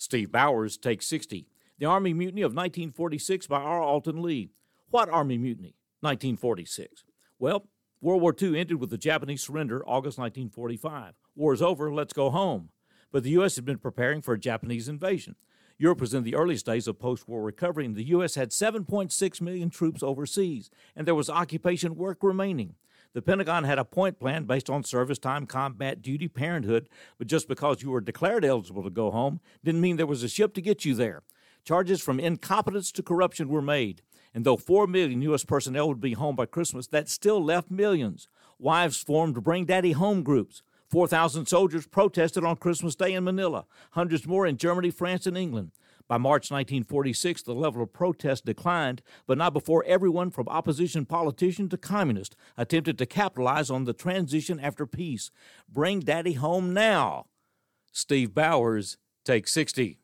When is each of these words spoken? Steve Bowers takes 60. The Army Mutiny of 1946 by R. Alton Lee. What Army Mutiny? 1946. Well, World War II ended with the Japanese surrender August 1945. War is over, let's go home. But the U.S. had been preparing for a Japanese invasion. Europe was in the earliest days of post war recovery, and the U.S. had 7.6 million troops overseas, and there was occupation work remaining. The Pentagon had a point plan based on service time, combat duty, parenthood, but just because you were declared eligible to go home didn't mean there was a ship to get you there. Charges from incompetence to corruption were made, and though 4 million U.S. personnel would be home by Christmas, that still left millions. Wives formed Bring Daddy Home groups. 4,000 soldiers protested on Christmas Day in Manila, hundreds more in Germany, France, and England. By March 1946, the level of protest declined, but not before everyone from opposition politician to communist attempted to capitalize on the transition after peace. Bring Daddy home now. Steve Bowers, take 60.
Steve 0.00 0.32
Bowers 0.32 0.78
takes 0.78 1.06
60. 1.08 1.46
The 1.78 1.84
Army 1.84 2.14
Mutiny 2.14 2.40
of 2.40 2.52
1946 2.52 3.46
by 3.46 3.60
R. 3.60 3.82
Alton 3.82 4.22
Lee. 4.22 4.50
What 4.88 5.10
Army 5.10 5.36
Mutiny? 5.36 5.76
1946. 6.00 7.04
Well, 7.38 7.68
World 8.00 8.22
War 8.22 8.34
II 8.40 8.58
ended 8.58 8.80
with 8.80 8.88
the 8.88 8.96
Japanese 8.96 9.42
surrender 9.42 9.86
August 9.86 10.16
1945. 10.16 11.12
War 11.36 11.52
is 11.52 11.60
over, 11.60 11.92
let's 11.92 12.14
go 12.14 12.30
home. 12.30 12.70
But 13.12 13.24
the 13.24 13.30
U.S. 13.32 13.56
had 13.56 13.66
been 13.66 13.76
preparing 13.76 14.22
for 14.22 14.32
a 14.32 14.40
Japanese 14.40 14.88
invasion. 14.88 15.36
Europe 15.76 16.00
was 16.00 16.14
in 16.14 16.24
the 16.24 16.34
earliest 16.34 16.64
days 16.64 16.88
of 16.88 16.98
post 16.98 17.28
war 17.28 17.42
recovery, 17.42 17.84
and 17.84 17.94
the 17.94 18.04
U.S. 18.04 18.36
had 18.36 18.52
7.6 18.52 19.40
million 19.42 19.68
troops 19.68 20.02
overseas, 20.02 20.70
and 20.96 21.06
there 21.06 21.14
was 21.14 21.28
occupation 21.28 21.94
work 21.94 22.22
remaining. 22.22 22.74
The 23.12 23.22
Pentagon 23.22 23.64
had 23.64 23.80
a 23.80 23.84
point 23.84 24.20
plan 24.20 24.44
based 24.44 24.70
on 24.70 24.84
service 24.84 25.18
time, 25.18 25.44
combat 25.44 26.00
duty, 26.00 26.28
parenthood, 26.28 26.88
but 27.18 27.26
just 27.26 27.48
because 27.48 27.82
you 27.82 27.90
were 27.90 28.00
declared 28.00 28.44
eligible 28.44 28.84
to 28.84 28.90
go 28.90 29.10
home 29.10 29.40
didn't 29.64 29.80
mean 29.80 29.96
there 29.96 30.06
was 30.06 30.22
a 30.22 30.28
ship 30.28 30.54
to 30.54 30.60
get 30.60 30.84
you 30.84 30.94
there. 30.94 31.22
Charges 31.64 32.00
from 32.00 32.20
incompetence 32.20 32.92
to 32.92 33.02
corruption 33.02 33.48
were 33.48 33.60
made, 33.60 34.02
and 34.32 34.44
though 34.44 34.56
4 34.56 34.86
million 34.86 35.22
U.S. 35.22 35.44
personnel 35.44 35.88
would 35.88 36.00
be 36.00 36.12
home 36.12 36.36
by 36.36 36.46
Christmas, 36.46 36.86
that 36.88 37.08
still 37.08 37.44
left 37.44 37.68
millions. 37.68 38.28
Wives 38.60 39.02
formed 39.02 39.42
Bring 39.42 39.64
Daddy 39.64 39.92
Home 39.92 40.22
groups. 40.22 40.62
4,000 40.88 41.46
soldiers 41.46 41.86
protested 41.86 42.44
on 42.44 42.56
Christmas 42.56 42.94
Day 42.94 43.14
in 43.14 43.24
Manila, 43.24 43.64
hundreds 43.92 44.26
more 44.26 44.46
in 44.46 44.56
Germany, 44.56 44.90
France, 44.90 45.26
and 45.26 45.36
England. 45.36 45.72
By 46.10 46.18
March 46.18 46.50
1946, 46.50 47.44
the 47.44 47.54
level 47.54 47.84
of 47.84 47.92
protest 47.92 48.44
declined, 48.44 49.00
but 49.28 49.38
not 49.38 49.52
before 49.52 49.84
everyone 49.86 50.32
from 50.32 50.48
opposition 50.48 51.06
politician 51.06 51.68
to 51.68 51.76
communist 51.76 52.34
attempted 52.56 52.98
to 52.98 53.06
capitalize 53.06 53.70
on 53.70 53.84
the 53.84 53.92
transition 53.92 54.58
after 54.58 54.88
peace. 54.88 55.30
Bring 55.68 56.00
Daddy 56.00 56.32
home 56.32 56.74
now. 56.74 57.26
Steve 57.92 58.34
Bowers, 58.34 58.98
take 59.24 59.46
60. 59.46 59.99